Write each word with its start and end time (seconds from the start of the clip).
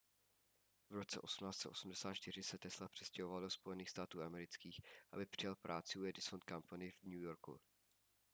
v 0.89 0.95
roce 0.95 1.19
1884 1.27 2.43
se 2.43 2.57
tesla 2.57 2.87
přestěhoval 2.89 3.41
do 3.41 3.49
spojených 3.49 3.89
států 3.89 4.23
amerických 4.23 4.81
aby 5.11 5.25
přijal 5.25 5.55
práci 5.55 5.99
u 5.99 6.03
edison 6.05 6.39
company 6.49 6.91
v 6.91 7.03
new 7.03 7.21
yorku 7.21 7.59